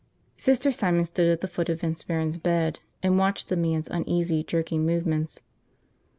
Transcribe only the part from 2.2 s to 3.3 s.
bed and